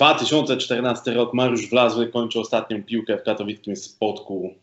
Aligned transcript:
2014 0.00 1.14
rok, 1.14 1.34
Mariusz 1.34 1.70
Wlazły 1.70 2.08
kończy 2.08 2.40
ostatnią 2.40 2.82
piłkę 2.84 3.18
w 3.18 3.22
katowickim 3.22 3.76
spotku. 3.76 4.54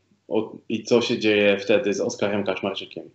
I 0.70 0.84
co 0.84 1.02
się 1.02 1.20
dzieje 1.20 1.60
wtedy 1.60 1.94
z 1.94 2.02
Oskarem 2.02 2.44
Kaczmarczykiem? 2.44 3.10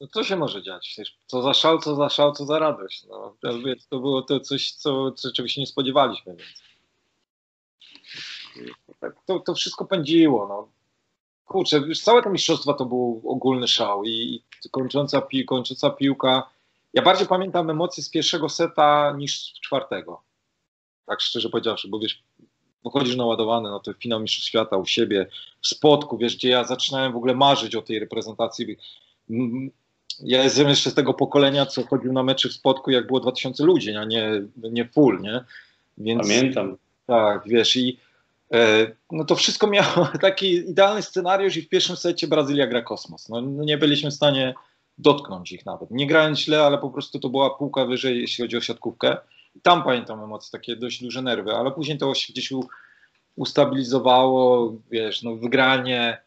No 0.00 0.06
co 0.06 0.24
się 0.24 0.36
może 0.36 0.62
dziać? 0.62 0.96
Co 1.26 1.42
za 1.42 1.54
szał, 1.54 1.78
co 1.78 1.94
za 1.94 2.08
szał, 2.08 2.32
co 2.32 2.44
za 2.44 2.58
radość. 2.58 3.04
No, 3.04 3.36
to 3.90 4.00
było 4.00 4.22
to 4.22 4.40
coś, 4.40 4.72
co, 4.72 5.12
co, 5.12 5.32
czego 5.32 5.48
się 5.48 5.60
nie 5.60 5.66
spodziewaliśmy. 5.66 6.36
Więc. 6.36 6.62
Tak, 9.00 9.12
to, 9.26 9.40
to 9.40 9.54
wszystko 9.54 9.84
pędziło. 9.84 10.46
No. 10.48 10.68
Kurczę, 11.44 11.76
już 11.76 12.00
całe 12.00 12.22
to 12.22 12.30
mistrzostwa 12.30 12.74
to 12.74 12.84
był 12.84 13.22
ogólny 13.24 13.68
szał 13.68 14.04
i, 14.04 14.42
i 14.64 14.70
kończąca, 14.70 15.20
pi, 15.20 15.44
kończąca 15.44 15.90
piłka. 15.90 16.50
Ja 16.94 17.02
bardziej 17.02 17.26
pamiętam 17.26 17.70
emocje 17.70 18.02
z 18.02 18.10
pierwszego 18.10 18.48
seta 18.48 19.14
niż 19.16 19.40
z 19.40 19.60
czwartego. 19.60 20.27
Tak 21.08 21.20
szczerze 21.20 21.50
powiedziawszy, 21.50 21.88
bo 21.88 21.98
wiesz, 21.98 22.22
wychodzisz 22.84 23.16
naładowany, 23.16 23.70
no 23.70 23.80
to 23.80 23.92
finał 23.92 24.20
Mistrzostw 24.20 24.48
Świata 24.48 24.76
u 24.76 24.86
siebie, 24.86 25.26
w 25.62 25.66
spotku, 25.66 26.18
wiesz, 26.18 26.36
gdzie 26.36 26.48
ja 26.48 26.64
zaczynałem 26.64 27.12
w 27.12 27.16
ogóle 27.16 27.34
marzyć 27.34 27.74
o 27.74 27.82
tej 27.82 27.98
reprezentacji. 27.98 28.76
Ja 30.20 30.44
jestem 30.44 30.68
jeszcze 30.68 30.90
z 30.90 30.94
tego 30.94 31.14
pokolenia, 31.14 31.66
co 31.66 31.86
chodził 31.86 32.12
na 32.12 32.22
mecze 32.22 32.48
w 32.48 32.52
spotku, 32.52 32.90
jak 32.90 33.06
było 33.06 33.20
2000 33.20 33.64
ludzi, 33.64 33.96
a 33.96 34.04
nie, 34.04 34.42
nie 34.56 34.88
full, 34.88 35.20
nie? 35.20 35.44
Więc, 35.98 36.22
Pamiętam. 36.22 36.76
Tak, 37.06 37.42
wiesz, 37.46 37.76
i 37.76 37.98
e, 38.52 38.92
no 39.12 39.24
to 39.24 39.36
wszystko 39.36 39.66
miało 39.66 40.08
taki 40.20 40.52
idealny 40.52 41.02
scenariusz 41.02 41.56
i 41.56 41.62
w 41.62 41.68
pierwszym 41.68 41.96
secie 41.96 42.28
Brazylia 42.28 42.66
gra 42.66 42.82
kosmos. 42.82 43.28
No, 43.28 43.40
no 43.40 43.64
nie 43.64 43.78
byliśmy 43.78 44.10
w 44.10 44.14
stanie 44.14 44.54
dotknąć 44.98 45.52
ich 45.52 45.66
nawet. 45.66 45.90
Nie 45.90 46.06
grając 46.06 46.38
źle, 46.38 46.62
ale 46.62 46.78
po 46.78 46.90
prostu 46.90 47.18
to 47.18 47.28
była 47.28 47.50
półka 47.50 47.86
wyżej, 47.86 48.20
jeśli 48.20 48.44
chodzi 48.44 48.56
o 48.56 48.60
siatkówkę. 48.60 49.16
Tam 49.62 49.82
pamiętam 49.82 50.22
emocje, 50.22 50.58
takie 50.58 50.76
dość 50.76 51.02
duże 51.02 51.22
nerwy, 51.22 51.52
ale 51.52 51.70
później 51.70 51.98
to 51.98 52.14
się 52.14 52.32
gdzieś 52.32 52.52
ustabilizowało, 53.36 54.72
wiesz, 54.90 55.22
no 55.22 55.36
wygranie, 55.36 56.22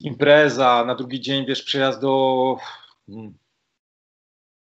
impreza, 0.00 0.84
na 0.84 0.94
drugi 0.94 1.20
dzień, 1.20 1.46
wiesz, 1.46 1.62
przejazd 1.62 2.00
do 2.00 2.56
hmm, 3.06 3.38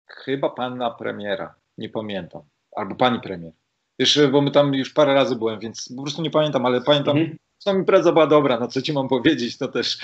chyba 0.07 0.51
pana 0.51 0.91
premiera, 0.91 1.55
nie 1.79 1.89
pamiętam, 1.89 2.43
albo 2.77 2.95
pani 2.95 3.21
premier. 3.21 3.53
Wiesz, 3.99 4.21
bo 4.33 4.41
my 4.41 4.51
tam 4.51 4.75
już 4.75 4.93
parę 4.93 5.15
razy 5.15 5.37
byłem, 5.37 5.61
więc 5.61 5.95
po 5.97 6.03
prostu 6.03 6.23
nie 6.23 6.31
pamiętam, 6.31 6.67
ale 6.67 6.81
pamiętam, 6.81 7.19
mhm. 7.19 7.39
Tam 7.65 7.79
impreza 7.79 8.13
była 8.13 8.27
dobra, 8.27 8.61
no 8.61 8.67
co 8.67 8.83
ci 8.83 8.93
mam 8.93 9.09
powiedzieć, 9.09 9.59
to 9.59 9.69
też. 9.69 9.99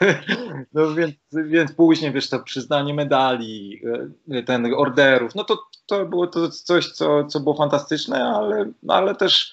no 0.74 0.94
więc, 0.94 1.14
więc 1.32 1.72
później, 1.72 2.12
wiesz, 2.12 2.28
to 2.28 2.38
przyznanie 2.40 2.94
medali, 2.94 3.82
e, 4.30 4.42
ten 4.42 4.74
orderów, 4.74 5.34
no 5.34 5.44
to, 5.44 5.58
to 5.86 6.06
było 6.06 6.26
to 6.26 6.48
coś, 6.48 6.92
co, 6.92 7.24
co 7.24 7.40
było 7.40 7.56
fantastyczne, 7.56 8.24
ale, 8.24 8.72
ale 8.88 9.14
też 9.14 9.52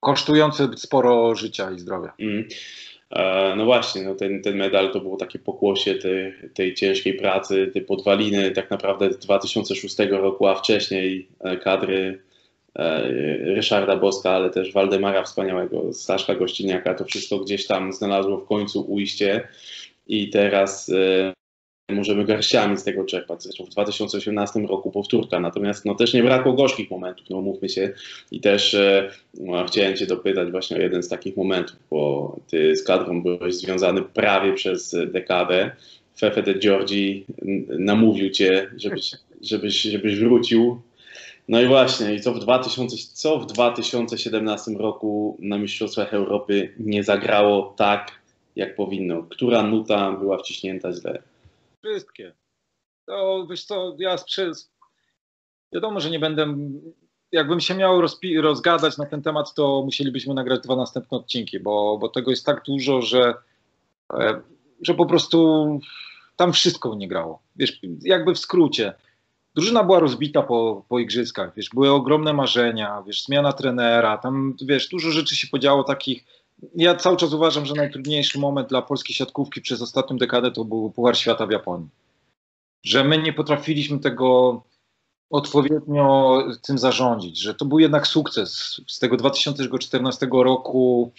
kosztujące 0.00 0.68
sporo 0.76 1.34
życia 1.34 1.70
i 1.70 1.78
zdrowia. 1.78 2.12
Mm. 2.18 2.48
No 3.56 3.64
właśnie, 3.64 4.02
no 4.02 4.14
ten, 4.14 4.42
ten 4.42 4.56
medal 4.56 4.92
to 4.92 5.00
było 5.00 5.16
takie 5.16 5.38
pokłosie 5.38 5.94
tej, 5.94 6.34
tej 6.54 6.74
ciężkiej 6.74 7.14
pracy, 7.14 7.70
tej 7.72 7.82
podwaliny 7.82 8.50
tak 8.50 8.70
naprawdę 8.70 9.12
z 9.12 9.18
2006 9.18 9.96
roku, 10.10 10.46
a 10.46 10.54
wcześniej 10.54 11.28
e, 11.40 11.56
kadry 11.56 12.26
E, 12.78 13.08
Ryszarda 13.54 13.96
Boska, 13.96 14.30
ale 14.30 14.50
też 14.50 14.72
Waldemara 14.72 15.22
Wspaniałego, 15.22 15.92
Staszka 15.92 16.34
Gościniaka, 16.34 16.94
to 16.94 17.04
wszystko 17.04 17.38
gdzieś 17.38 17.66
tam 17.66 17.92
znalazło 17.92 18.38
w 18.38 18.46
końcu 18.46 18.92
ujście. 18.92 19.48
I 20.06 20.30
teraz 20.30 20.88
e, 20.88 21.32
możemy 21.94 22.24
garściami 22.24 22.76
z 22.76 22.84
tego 22.84 23.04
czerpać. 23.04 23.42
Zresztą 23.42 23.64
w 23.64 23.68
2018 23.68 24.60
roku 24.60 24.90
powtórka, 24.90 25.40
natomiast 25.40 25.84
no, 25.84 25.94
też 25.94 26.14
nie 26.14 26.22
brakło 26.22 26.52
gorzkich 26.52 26.90
momentów, 26.90 27.30
no 27.30 27.40
mówmy 27.40 27.68
się. 27.68 27.92
I 28.30 28.40
też 28.40 28.74
e, 28.74 29.10
no, 29.34 29.64
chciałem 29.64 29.96
Cię 29.96 30.06
dopytać 30.06 30.50
właśnie 30.50 30.76
o 30.76 30.80
jeden 30.80 31.02
z 31.02 31.08
takich 31.08 31.36
momentów, 31.36 31.76
bo 31.90 32.36
Ty 32.50 32.76
z 32.76 32.82
kadrą 32.82 33.22
byłeś 33.22 33.54
związany 33.54 34.02
prawie 34.02 34.52
przez 34.52 34.96
dekadę. 35.06 35.70
Fefe 36.18 36.42
de 36.42 36.54
Giorgi 36.54 37.24
namówił 37.78 38.30
Cię, 38.30 38.70
żebyś, 38.76 39.10
żebyś, 39.42 39.82
żebyś 39.82 40.18
wrócił 40.18 40.80
no 41.48 41.60
i 41.60 41.66
właśnie, 41.66 42.14
i 42.14 42.20
co 42.20 42.34
w, 42.34 42.38
2000, 42.38 42.96
co 43.12 43.38
w 43.38 43.46
2017 43.46 44.70
roku 44.70 45.36
na 45.40 45.58
Mistrzostwach 45.58 46.14
Europy 46.14 46.72
nie 46.78 47.04
zagrało 47.04 47.74
tak, 47.76 48.12
jak 48.56 48.76
powinno? 48.76 49.22
Która 49.22 49.62
nuta 49.62 50.12
była 50.12 50.38
wciśnięta 50.38 50.92
źle? 50.92 51.22
Wszystkie. 51.86 52.34
To 53.06 53.46
wiesz 53.50 53.64
co, 53.64 53.96
ja 53.98 54.16
przez. 54.16 54.72
Wiadomo, 55.72 56.00
że 56.00 56.10
nie 56.10 56.18
będę. 56.18 56.56
Jakbym 57.32 57.60
się 57.60 57.74
miał 57.74 58.02
rozpi- 58.02 58.40
rozgadać 58.40 58.98
na 58.98 59.06
ten 59.06 59.22
temat, 59.22 59.54
to 59.54 59.82
musielibyśmy 59.84 60.34
nagrać 60.34 60.60
dwa 60.60 60.76
następne 60.76 61.18
odcinki, 61.18 61.60
bo, 61.60 61.98
bo 61.98 62.08
tego 62.08 62.30
jest 62.30 62.46
tak 62.46 62.62
dużo, 62.64 63.02
że, 63.02 63.34
e, 64.12 64.40
że 64.82 64.94
po 64.94 65.06
prostu 65.06 65.66
tam 66.36 66.52
wszystko 66.52 66.94
nie 66.94 67.08
grało. 67.08 67.42
Wiesz, 67.56 67.80
jakby 68.02 68.34
w 68.34 68.38
skrócie 68.38 68.94
drużyna 69.54 69.84
była 69.84 70.00
rozbita 70.00 70.42
po, 70.42 70.84
po 70.88 70.98
igrzyskach, 70.98 71.54
wiesz, 71.56 71.70
były 71.74 71.90
ogromne 71.90 72.32
marzenia, 72.32 73.02
wiesz, 73.06 73.24
zmiana 73.24 73.52
trenera, 73.52 74.18
tam, 74.18 74.56
wiesz, 74.62 74.88
dużo 74.88 75.10
rzeczy 75.10 75.36
się 75.36 75.48
podziało 75.48 75.84
takich, 75.84 76.24
ja 76.74 76.94
cały 76.94 77.16
czas 77.16 77.32
uważam, 77.32 77.66
że 77.66 77.74
najtrudniejszy 77.74 78.38
moment 78.38 78.68
dla 78.68 78.82
polskiej 78.82 79.16
siatkówki 79.16 79.60
przez 79.60 79.82
ostatnią 79.82 80.16
dekadę 80.16 80.50
to 80.50 80.64
był 80.64 80.90
Puchar 80.90 81.16
Świata 81.18 81.46
w 81.46 81.50
Japonii. 81.50 81.88
Że 82.84 83.04
my 83.04 83.22
nie 83.22 83.32
potrafiliśmy 83.32 83.98
tego 83.98 84.62
odpowiednio 85.30 86.38
tym 86.62 86.78
zarządzić, 86.78 87.38
że 87.38 87.54
to 87.54 87.64
był 87.64 87.78
jednak 87.78 88.06
sukces 88.06 88.80
z 88.86 88.98
tego 88.98 89.16
2014 89.16 90.28
roku, 90.32 91.12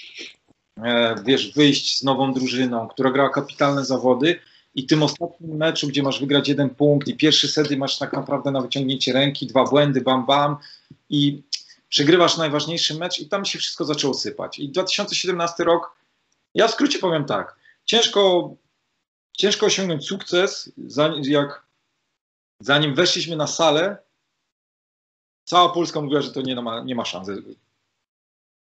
e, 0.83 1.15
wiesz, 1.25 1.53
wyjść 1.53 1.99
z 1.99 2.03
nową 2.03 2.33
drużyną, 2.33 2.87
która 2.87 3.11
grała 3.11 3.29
kapitalne 3.29 3.85
zawody, 3.85 4.39
i 4.77 4.85
tym 4.85 5.03
ostatnim 5.03 5.57
meczu, 5.57 5.87
gdzie 5.87 6.03
masz 6.03 6.19
wygrać 6.19 6.47
jeden 6.47 6.69
punkt 6.69 7.07
i 7.07 7.17
pierwszy 7.17 7.47
set 7.47 7.77
masz 7.77 7.97
tak 7.97 8.13
naprawdę 8.13 8.51
na 8.51 8.61
wyciągnięcie 8.61 9.13
ręki, 9.13 9.47
dwa 9.47 9.63
błędy, 9.63 10.01
bam, 10.01 10.25
bam 10.25 10.57
i 11.09 11.43
przegrywasz 11.89 12.37
najważniejszy 12.37 12.95
mecz 12.95 13.19
i 13.19 13.29
tam 13.29 13.45
się 13.45 13.59
wszystko 13.59 13.85
zaczęło 13.85 14.13
sypać. 14.13 14.59
I 14.59 14.69
2017 14.69 15.63
rok, 15.63 15.95
ja 16.53 16.67
w 16.67 16.71
skrócie 16.71 16.99
powiem 16.99 17.25
tak, 17.25 17.55
ciężko, 17.85 18.55
ciężko 19.37 19.65
osiągnąć 19.65 20.07
sukces, 20.07 20.71
zanim, 20.77 21.23
jak, 21.23 21.65
zanim 22.61 22.95
weszliśmy 22.95 23.35
na 23.35 23.47
salę, 23.47 23.97
cała 25.45 25.69
Polska 25.69 26.01
mówiła, 26.01 26.21
że 26.21 26.31
to 26.31 26.41
nie 26.41 26.61
ma, 26.61 26.81
nie 26.81 26.95
ma 26.95 27.05
szans. 27.05 27.29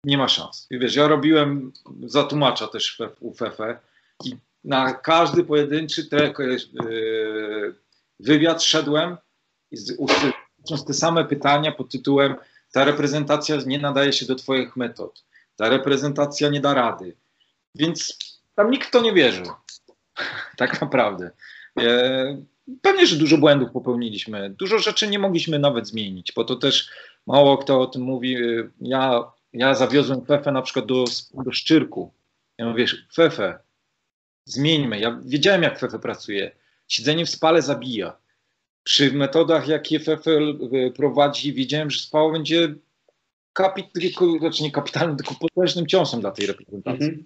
Nie 0.05 0.19
ma 0.19 0.29
szans. 0.29 0.67
I 0.71 0.79
wiesz, 0.79 0.97
ja 0.97 1.09
robiłem 1.09 1.73
za 2.07 2.25
tłumacza 2.25 2.69
też 2.69 3.03
u 3.21 3.35
Fefe 3.35 3.79
i 4.25 4.37
na 4.65 4.95
każdy 4.95 5.45
pojedynczy 5.45 6.07
te, 6.07 6.25
e, 6.27 6.33
wywiad 8.21 8.63
szedłem 8.63 9.17
usłysząc 9.99 10.85
te 10.87 10.95
same 10.95 11.25
pytania 11.25 11.73
pod 11.73 11.91
tytułem 11.91 12.37
ta 12.75 12.85
reprezentacja 12.85 13.57
nie 13.67 13.79
nadaje 13.79 14.13
się 14.13 14.27
do 14.27 14.35
twoich 14.35 14.77
metod, 14.77 15.25
ta 15.57 15.69
reprezentacja 15.69 16.49
nie 16.49 16.61
da 16.61 16.75
rady. 16.75 17.17
Więc 17.75 18.19
tam 18.55 18.71
nikt 18.71 18.93
to 18.93 19.01
nie 19.01 19.13
wierzył. 19.13 19.47
tak 20.57 20.81
naprawdę. 20.81 21.31
E, 21.81 22.43
pewnie, 22.83 23.07
że 23.07 23.17
dużo 23.17 23.39
błędów 23.39 23.71
popełniliśmy, 23.71 24.51
dużo 24.51 24.79
rzeczy 24.79 25.09
nie 25.09 25.19
mogliśmy 25.19 25.59
nawet 25.59 25.89
zmienić, 25.89 26.33
bo 26.37 26.45
to 26.45 26.57
też 26.57 26.91
mało 27.27 27.59
kto 27.59 27.81
o 27.81 27.87
tym 27.87 28.03
mówi. 28.03 28.37
E, 28.37 28.69
ja, 28.81 29.33
ja 29.53 29.75
zawiozłem 29.75 30.27
Fefe 30.27 30.53
na 30.53 30.63
przykład 30.63 30.87
do, 30.87 31.05
do 31.35 31.53
Szczyrku. 31.53 32.13
Ja 32.59 32.67
mówię, 32.67 32.87
Fefe, 33.15 33.59
Zmieńmy. 34.45 35.01
Ja 35.01 35.21
wiedziałem, 35.25 35.63
jak 35.63 35.79
FEFE 35.79 35.99
pracuje. 35.99 36.51
Siedzenie 36.89 37.27
w 37.27 37.31
spale 37.31 37.63
zabija. 37.63 38.17
Przy 38.85 39.13
metodach, 39.13 39.69
jakie 39.69 40.01
FEFE 40.01 40.31
e, 40.31 40.91
prowadzi, 40.91 41.53
wiedziałem, 41.53 41.91
że 41.91 42.01
spało 42.01 42.33
będzie 42.33 42.75
kapit, 43.53 43.87
znaczy 44.39 44.63
nie 44.63 44.71
kapitalnym, 44.71 45.17
tylko 45.17 45.35
potężnym 45.35 45.87
ciosem 45.87 46.21
dla 46.21 46.31
tej 46.31 46.47
reprezentacji. 46.47 47.07
Mm 47.07 47.25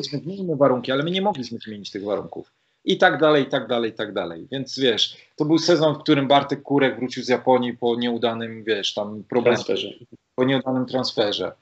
-hmm. 0.00 0.02
Zmienimy 0.02 0.56
warunki, 0.56 0.92
ale 0.92 1.02
my 1.02 1.10
nie 1.10 1.22
mogliśmy 1.22 1.58
zmienić 1.58 1.90
tych 1.90 2.04
warunków. 2.04 2.52
I 2.84 2.98
tak 2.98 3.20
dalej, 3.20 3.44
i 3.44 3.46
tak 3.46 3.66
dalej, 3.66 3.90
i 3.90 3.94
tak 3.94 4.12
dalej. 4.12 4.46
Więc 4.52 4.78
wiesz, 4.78 5.16
to 5.36 5.44
był 5.44 5.58
sezon, 5.58 5.94
w 5.94 5.98
którym 5.98 6.28
Bartek 6.28 6.62
Kurek 6.62 6.96
wrócił 6.96 7.22
z 7.24 7.28
Japonii 7.28 7.76
po 7.76 7.96
nieudanym, 7.96 8.64
wiesz, 8.64 8.94
tam 8.94 9.24
problemie, 9.28 9.56
transferze. 9.56 9.88
po 10.34 10.44
nieudanym 10.44 10.86
transferze. 10.86 11.52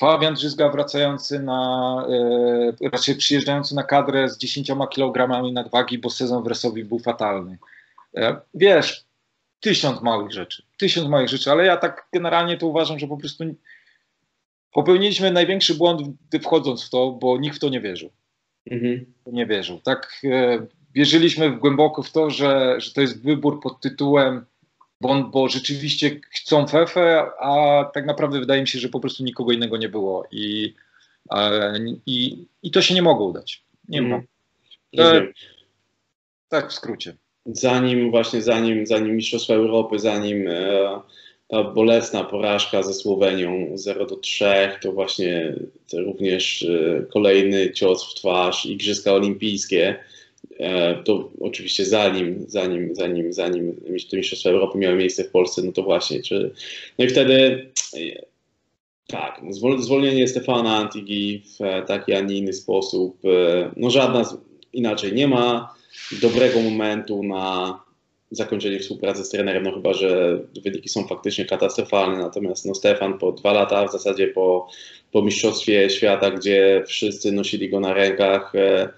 Fabian 0.00 0.34
Drzyzga 0.34 0.68
wracający 0.68 1.40
na, 1.40 2.06
e, 2.82 2.88
raczej 2.88 3.16
przyjeżdżający 3.16 3.74
na 3.74 3.82
kadrę 3.82 4.28
z 4.28 4.38
10 4.38 4.88
kilogramami 4.90 5.52
nadwagi, 5.52 5.98
bo 5.98 6.10
sezon 6.10 6.42
w 6.42 6.46
Resowi 6.46 6.84
był 6.84 6.98
fatalny. 6.98 7.58
E, 8.16 8.36
wiesz, 8.54 9.04
tysiąc 9.60 10.02
małych 10.02 10.32
rzeczy, 10.32 10.62
tysiąc 10.76 11.08
małych 11.08 11.28
rzeczy, 11.28 11.50
ale 11.50 11.66
ja 11.66 11.76
tak 11.76 12.08
generalnie 12.12 12.58
to 12.58 12.66
uważam, 12.66 12.98
że 12.98 13.06
po 13.06 13.16
prostu 13.16 13.44
popełniliśmy 14.72 15.30
największy 15.30 15.74
błąd 15.74 16.02
wchodząc 16.42 16.86
w 16.86 16.90
to, 16.90 17.10
bo 17.10 17.38
nikt 17.38 17.56
w 17.56 17.60
to 17.60 17.68
nie 17.68 17.80
wierzył. 17.80 18.10
Mhm. 18.70 19.12
Nie 19.26 19.46
wierzył. 19.46 19.80
Tak 19.80 20.20
e, 20.24 20.66
wierzyliśmy 20.94 21.50
głęboko 21.50 22.02
w 22.02 22.12
to, 22.12 22.30
że, 22.30 22.80
że 22.80 22.92
to 22.92 23.00
jest 23.00 23.22
wybór 23.22 23.60
pod 23.60 23.80
tytułem 23.80 24.46
bo, 25.02 25.24
bo 25.24 25.48
rzeczywiście 25.48 26.20
chcą 26.30 26.66
Fefe, 26.66 27.30
a 27.40 27.84
tak 27.94 28.06
naprawdę 28.06 28.40
wydaje 28.40 28.60
mi 28.60 28.68
się, 28.68 28.78
że 28.78 28.88
po 28.88 29.00
prostu 29.00 29.24
nikogo 29.24 29.52
innego 29.52 29.76
nie 29.76 29.88
było 29.88 30.26
i, 30.30 30.74
i, 32.06 32.46
i 32.62 32.70
to 32.70 32.82
się 32.82 32.94
nie 32.94 33.02
mogło 33.02 33.26
udać. 33.26 33.64
Nie 33.88 33.98
mm. 33.98 34.10
mogło. 34.10 34.26
Tak 36.48 36.70
w 36.70 36.72
skrócie. 36.72 37.16
Zanim 37.46 38.10
właśnie, 38.10 38.42
zanim, 38.42 38.86
zanim 38.86 39.16
Mistrzostwa 39.16 39.54
Europy, 39.54 39.98
zanim 39.98 40.48
e, 40.48 41.00
ta 41.48 41.64
bolesna 41.64 42.24
porażka 42.24 42.82
ze 42.82 42.94
Słowenią 42.94 43.70
0 43.74 44.06
do 44.06 44.16
3, 44.16 44.44
to 44.82 44.92
właśnie 44.92 45.54
to 45.90 46.00
również 46.00 46.62
e, 46.62 47.06
kolejny 47.12 47.72
cios 47.72 48.12
w 48.12 48.14
twarz, 48.14 48.66
Igrzyska 48.66 49.12
Olimpijskie. 49.12 49.96
E, 50.58 50.94
to 51.02 51.30
oczywiście 51.40 51.84
zanim, 51.84 52.44
zanim, 52.48 52.94
zanim, 52.94 53.32
zanim 53.32 53.80
Mistrzostwa 53.88 54.50
Europy 54.50 54.78
miały 54.78 54.96
miejsce 54.96 55.24
w 55.24 55.30
Polsce, 55.30 55.62
no 55.62 55.72
to 55.72 55.82
właśnie, 55.82 56.22
czy, 56.22 56.52
no 56.98 57.04
i 57.04 57.08
wtedy 57.08 57.66
tak, 59.06 59.40
no 59.42 59.52
zwolnienie 59.82 60.28
Stefana 60.28 60.76
Antigi 60.76 61.42
w 61.44 61.86
taki, 61.86 62.12
a 62.12 62.20
nie 62.20 62.36
inny 62.36 62.52
sposób, 62.52 63.18
no 63.76 63.90
żadna, 63.90 64.38
inaczej 64.72 65.12
nie 65.12 65.28
ma 65.28 65.74
dobrego 66.22 66.60
momentu 66.60 67.22
na 67.22 67.78
zakończenie 68.30 68.78
współpracy 68.78 69.24
z 69.24 69.28
trenerem, 69.28 69.62
no 69.62 69.72
chyba, 69.72 69.92
że 69.92 70.40
wyniki 70.64 70.88
są 70.88 71.06
faktycznie 71.06 71.44
katastrofalne, 71.44 72.18
natomiast 72.18 72.66
no 72.66 72.74
Stefan 72.74 73.18
po 73.18 73.32
dwa 73.32 73.52
lata, 73.52 73.88
w 73.88 73.92
zasadzie 73.92 74.28
po, 74.28 74.68
po 75.12 75.22
Mistrzostwie 75.22 75.90
Świata, 75.90 76.30
gdzie 76.30 76.82
wszyscy 76.86 77.32
nosili 77.32 77.70
go 77.70 77.80
na 77.80 77.94
rękach, 77.94 78.54
e, 78.54 78.88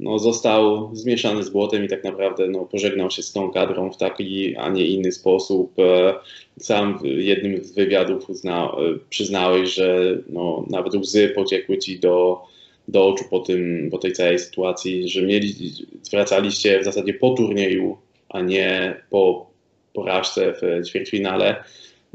no 0.00 0.18
został 0.18 0.90
zmieszany 0.92 1.42
z 1.42 1.50
błotem 1.50 1.84
i 1.84 1.88
tak 1.88 2.04
naprawdę 2.04 2.48
no, 2.48 2.64
pożegnał 2.64 3.10
się 3.10 3.22
z 3.22 3.32
tą 3.32 3.50
kadrą 3.52 3.92
w 3.92 3.96
taki, 3.96 4.56
a 4.56 4.68
nie 4.68 4.86
inny 4.86 5.12
sposób. 5.12 5.72
E, 5.78 6.14
sam 6.58 6.98
w 6.98 7.04
jednym 7.04 7.64
z 7.64 7.72
wywiadów 7.72 8.30
uzna, 8.30 8.64
e, 8.64 8.98
przyznałeś, 9.10 9.74
że 9.74 10.18
no, 10.28 10.64
nawet 10.70 10.94
łzy 10.94 11.28
pociekły 11.28 11.78
ci 11.78 11.98
do, 11.98 12.42
do 12.88 13.08
oczu 13.08 13.24
po, 13.30 13.40
tym, 13.40 13.88
po 13.90 13.98
tej 13.98 14.12
całej 14.12 14.38
sytuacji, 14.38 15.08
że 15.08 15.22
mieli, 15.22 15.72
wracaliście 16.10 16.80
w 16.80 16.84
zasadzie 16.84 17.14
po 17.14 17.30
turnieju, 17.30 17.96
a 18.28 18.40
nie 18.40 18.96
po 19.10 19.50
porażce 19.92 20.52
w 20.52 20.86
ćwierćfinale. 20.88 21.64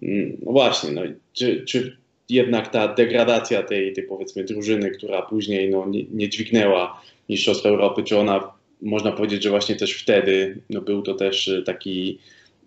Mm, 0.04 0.38
no 0.46 0.52
właśnie, 0.52 0.92
no, 0.92 1.02
czy, 1.34 1.66
czy 1.66 1.98
jednak 2.30 2.72
ta 2.72 2.94
degradacja 2.94 3.64
tej, 3.64 3.94
tej 3.94 4.04
powiedzmy 4.04 4.44
drużyny, 4.44 4.92
która 4.92 5.22
później 5.22 5.70
no, 5.70 5.88
nie, 5.88 6.04
nie 6.12 6.30
dźwignęła 6.30 7.02
Mistrzostw 7.30 7.66
Europy, 7.66 8.04
czy 8.04 8.18
ona 8.18 8.52
można 8.82 9.12
powiedzieć, 9.12 9.44
że 9.44 9.50
właśnie 9.50 9.76
też 9.76 9.94
wtedy 9.94 10.58
no, 10.70 10.82
był 10.82 11.02
to 11.02 11.14
też 11.14 11.52
taki, 11.66 12.20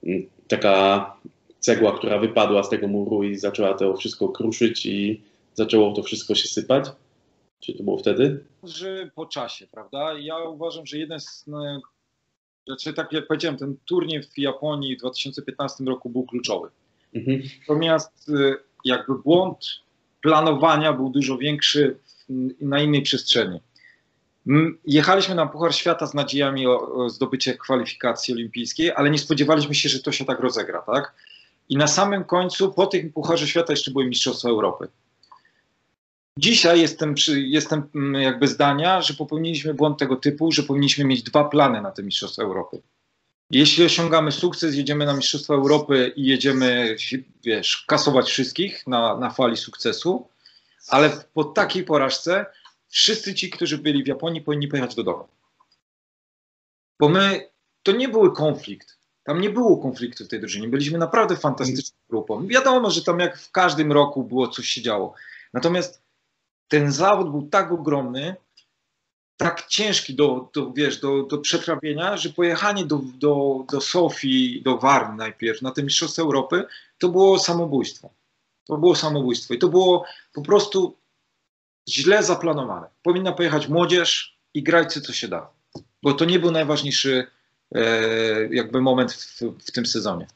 mm, 0.07 0.27
taka 0.49 1.07
cegła, 1.61 1.99
która 1.99 2.19
wypadła 2.19 2.63
z 2.63 2.71
tego 2.71 2.89
muru 2.89 3.23
i 3.23 3.37
zaczęła 3.37 3.75
to 3.75 3.97
wszystko 3.97 4.29
kruszyć 4.29 4.87
i 4.87 5.21
zaczęło 5.55 5.93
to 5.93 6.03
wszystko 6.03 6.35
się 6.35 6.49
sypać? 6.49 6.85
Czy 7.65 7.75
to 7.75 7.83
było 7.83 7.99
wtedy? 7.99 8.45
Że 8.63 9.11
po 9.15 9.27
czasie, 9.27 9.67
prawda? 9.67 10.19
Ja 10.19 10.39
uważam, 10.39 10.87
że 10.87 10.99
jeden 10.99 11.21
z. 11.21 11.45
No, 11.47 11.81
znaczy, 12.67 12.93
tak 12.93 13.13
jak 13.13 13.27
powiedziałem, 13.27 13.59
ten 13.59 13.77
turniej 13.85 14.23
w 14.23 14.39
Japonii 14.39 14.97
w 14.97 14.99
2015 14.99 15.85
roku 15.85 16.11
był 16.11 16.23
kluczowy. 16.23 16.69
Mhm. 17.15 17.43
Natomiast 17.61 18.29
y, 18.29 18.57
jakby 18.85 19.15
błąd 19.19 19.67
planowania 20.23 20.93
był 20.93 21.11
dużo 21.11 21.39
większy 21.39 21.99
na 22.61 22.81
innej 22.81 23.03
przestrzeni. 23.03 23.61
Jechaliśmy 24.87 25.35
na 25.35 25.47
Puchar 25.47 25.75
Świata 25.75 26.07
z 26.07 26.15
nadziejami 26.15 26.67
o, 26.67 27.09
zdobycie 27.09 27.55
kwalifikacji 27.59 28.35
olimpijskiej, 28.35 28.93
ale 28.93 29.11
nie 29.11 29.19
spodziewaliśmy 29.19 29.75
się, 29.75 29.89
że 29.89 30.01
to 30.01 30.13
się 30.13 30.25
tak 30.25 30.41
rozegra, 30.41 30.83
tak? 30.83 31.15
I 31.69 31.77
na 31.77 31.87
samym 31.87 32.25
końcu, 32.25 32.73
po 32.73 32.87
tym 32.87 33.13
Pucharze 33.13 33.47
Świata 33.47 33.73
jeszcze 33.73 33.91
były 33.91 34.07
Mistrzostwa 34.07 34.49
Europy. 34.49 34.89
Dzisiaj 36.39 36.81
jestem, 36.81 37.15
przy, 37.15 37.41
jestem 37.41 37.91
mm, 37.95 38.23
jakby 38.23 38.49
zdania, 38.49 39.03
że 39.03 39.15
popełniliśmy 39.15 39.75
błąd 39.75 39.99
tego 39.99 40.17
typu, 40.17 40.53
że 40.53 40.63
powinniśmy 40.63 41.05
mieć 41.05 41.23
dwa 41.23 41.45
plany 41.45 41.83
na 41.83 41.91
te 41.91 42.03
Mistrzostwa 42.03 42.43
Europy. 42.43 42.83
Jeśli 43.51 43.85
osiągamy 43.85 44.33
sukces, 44.33 44.75
jedziemy 44.75 45.07
na 45.07 45.15
Mistrzostwa 45.15 45.55
Europy 45.55 46.13
i 46.17 46.27
jedziemy, 46.27 46.97
wiesz, 47.45 47.85
kasować 47.89 48.31
wszystkich 48.31 48.87
na, 48.87 49.19
na 49.19 49.31
fali 49.31 49.57
sukcesu, 49.57 50.29
ale 50.89 51.11
po 51.35 51.45
takiej 51.45 51.85
porażce 51.85 52.47
wszyscy 52.89 53.35
ci, 53.35 53.51
którzy 53.51 53.79
byli 53.79 54.05
w 54.05 54.07
Japonii, 54.07 54.41
powinni 54.41 54.69
pojechać 54.69 54.95
do 54.95 55.03
domu. 55.03 55.29
Bo 57.01 57.09
my, 57.09 57.51
to 57.83 57.93
nie 57.93 58.09
był 58.09 58.33
konflikt. 58.33 58.99
Tam 59.25 59.41
nie 59.41 59.51
było 59.51 59.77
konfliktu 59.77 60.25
w 60.25 60.29
tej 60.29 60.41
drużynie. 60.41 60.69
Byliśmy 60.69 60.99
naprawdę 60.99 61.37
fantastyczną 61.37 61.99
grupą. 62.09 62.47
Wiadomo, 62.47 62.91
że 62.91 63.03
tam 63.03 63.21
jak 63.21 63.39
w 63.39 63.51
każdym 63.51 63.93
roku 63.93 64.25
było 64.25 64.49
coś 64.49 64.69
się 64.69 64.83
działo. 64.83 65.15
Natomiast 65.53 66.04
ten 66.69 66.93
zawód 66.93 67.31
był 67.31 67.49
tak 67.49 67.73
ogromny, 67.73 68.37
tak 69.37 69.67
ciężki 69.67 70.15
do, 70.15 70.51
do, 70.55 70.73
wiesz, 70.73 71.01
do, 71.01 71.23
do 71.23 71.39
przetrawienia, 71.39 72.17
że 72.17 72.31
pojechanie 72.31 72.87
do, 72.87 73.01
do, 73.19 73.65
do 73.73 73.81
Sofii, 73.81 74.63
do 74.63 74.79
Warn 74.79 75.17
najpierw 75.17 75.63
na 75.63 75.71
te 75.71 75.83
Mistrzostwa 75.83 76.23
Europy, 76.23 76.65
to 76.99 77.09
było 77.09 77.39
samobójstwo. 77.39 78.11
To 78.67 78.77
było 78.77 78.97
samobójstwo 78.97 79.55
i 79.55 79.59
to 79.59 79.69
było 79.69 80.05
po 80.33 80.43
prostu 80.43 80.97
źle 81.89 82.23
zaplanowane. 82.23 82.87
Powinna 83.03 83.33
pojechać 83.33 83.69
młodzież 83.69 84.39
i 84.55 84.63
grajcie 84.63 85.01
co 85.01 85.13
się 85.13 85.29
da, 85.29 85.51
bo 86.03 86.13
to 86.13 86.25
nie 86.25 86.39
był 86.39 86.51
najważniejszy 86.51 87.27
e, 87.75 88.55
jakby 88.55 88.81
moment 88.81 89.13
w, 89.13 89.41
w 89.41 89.73
tym 89.73 89.87
sezonie. 89.87 90.27